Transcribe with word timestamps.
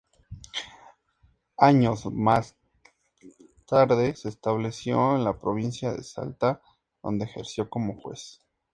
Años 1.59 2.07
más 2.11 2.57
tarde 3.67 4.15
se 4.15 4.29
estableció 4.29 5.15
en 5.15 5.23
la 5.23 5.37
provincia 5.39 5.93
de 5.93 6.01
Salta, 6.01 6.59
donde 7.03 7.25
ejerció 7.25 7.69
como 7.69 8.01
juez. 8.01 8.41